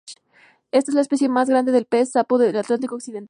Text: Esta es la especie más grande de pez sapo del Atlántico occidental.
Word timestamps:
Esta 0.71 0.89
es 0.89 0.95
la 0.95 1.01
especie 1.01 1.29
más 1.29 1.47
grande 1.47 1.71
de 1.71 1.85
pez 1.85 2.13
sapo 2.13 2.39
del 2.39 2.57
Atlántico 2.57 2.95
occidental. 2.95 3.19